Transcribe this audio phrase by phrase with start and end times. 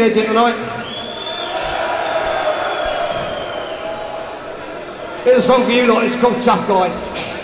[0.00, 0.16] It's
[5.36, 7.37] a song for you lot, it's called Tough Guys.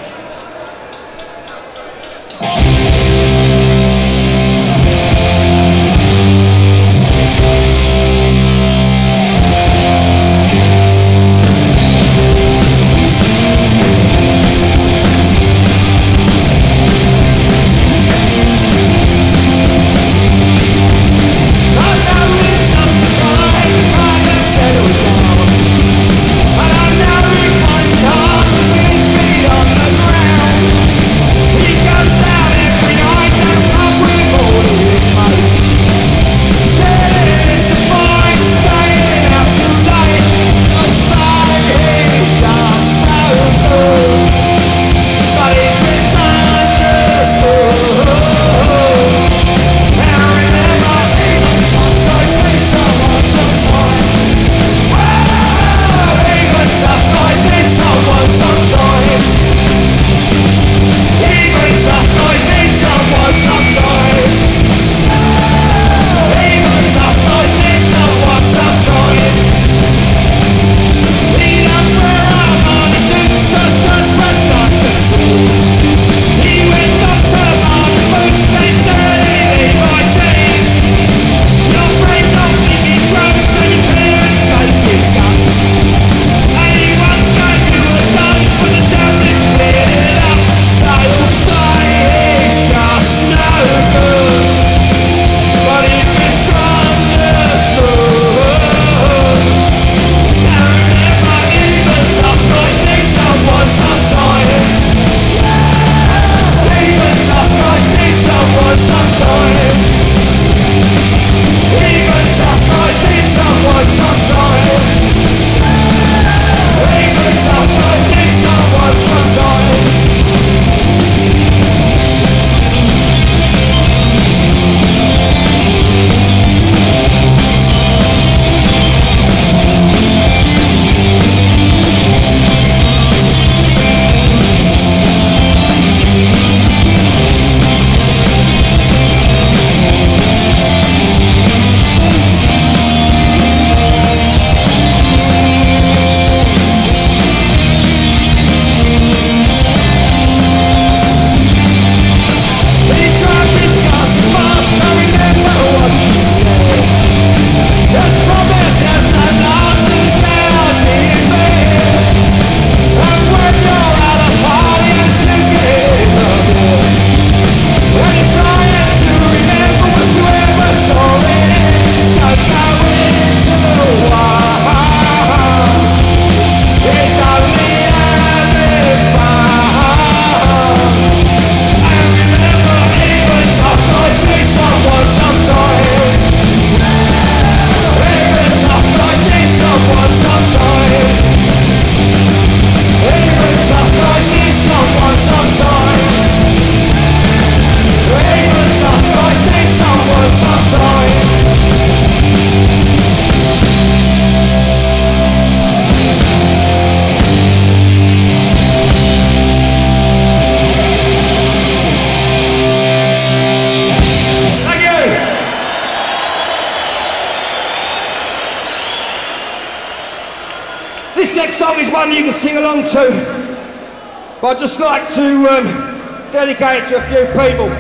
[226.47, 227.71] dedicate it to a few people.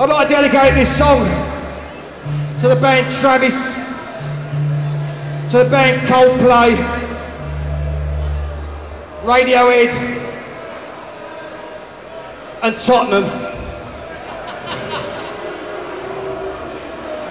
[0.00, 1.26] I'd like to dedicate this song
[2.60, 3.74] to the band Travis,
[5.50, 6.74] to the band Coldplay,
[9.24, 9.92] Radiohead,
[12.62, 13.52] and Tottenham.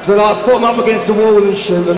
[0.05, 1.97] Because I like, put them up against the wall and shoot them.